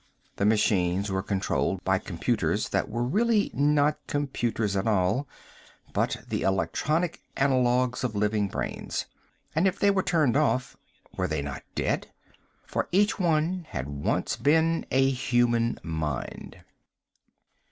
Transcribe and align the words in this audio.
The 0.37 0.47
machines 0.47 1.11
were 1.11 1.21
controlled 1.21 1.83
by 1.83 1.99
computers 1.99 2.69
that 2.69 2.89
were 2.89 3.03
really 3.03 3.51
not 3.53 3.99
computers 4.07 4.75
at 4.75 4.87
all, 4.87 5.27
but 5.93 6.17
the 6.27 6.41
electronic 6.41 7.21
analogues 7.37 8.03
of 8.03 8.15
living 8.15 8.47
brains. 8.47 9.05
And 9.53 9.67
if 9.67 9.77
they 9.77 9.91
were 9.91 10.01
turned 10.01 10.35
off, 10.35 10.75
were 11.15 11.27
they 11.27 11.43
not 11.43 11.61
dead? 11.75 12.07
For 12.65 12.87
each 12.91 13.13
had 13.17 13.87
once 13.89 14.37
been 14.37 14.87
a 14.89 15.07
human 15.11 15.77
mind. 15.83 16.63